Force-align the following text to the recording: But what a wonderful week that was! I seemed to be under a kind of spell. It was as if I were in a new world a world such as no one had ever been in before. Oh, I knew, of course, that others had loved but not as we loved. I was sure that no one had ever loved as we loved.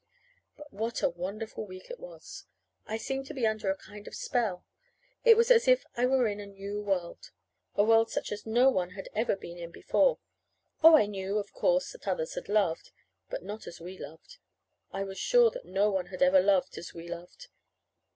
But 0.57 0.73
what 0.73 1.03
a 1.03 1.09
wonderful 1.09 1.67
week 1.67 1.87
that 1.89 1.99
was! 1.99 2.45
I 2.87 2.97
seemed 2.97 3.27
to 3.27 3.35
be 3.35 3.45
under 3.45 3.69
a 3.69 3.77
kind 3.77 4.07
of 4.07 4.15
spell. 4.15 4.65
It 5.23 5.37
was 5.37 5.51
as 5.51 5.67
if 5.67 5.85
I 5.95 6.07
were 6.07 6.27
in 6.27 6.39
a 6.39 6.47
new 6.47 6.81
world 6.81 7.29
a 7.75 7.83
world 7.83 8.09
such 8.09 8.31
as 8.31 8.43
no 8.43 8.71
one 8.71 8.89
had 8.97 9.09
ever 9.13 9.35
been 9.35 9.59
in 9.59 9.69
before. 9.69 10.17
Oh, 10.81 10.95
I 10.97 11.05
knew, 11.05 11.37
of 11.37 11.53
course, 11.53 11.91
that 11.91 12.07
others 12.07 12.33
had 12.33 12.49
loved 12.49 12.89
but 13.29 13.43
not 13.43 13.67
as 13.67 13.79
we 13.79 13.95
loved. 13.99 14.39
I 14.91 15.03
was 15.03 15.19
sure 15.19 15.51
that 15.51 15.65
no 15.65 15.91
one 15.91 16.07
had 16.07 16.23
ever 16.23 16.41
loved 16.41 16.79
as 16.79 16.95
we 16.95 17.07
loved. 17.07 17.49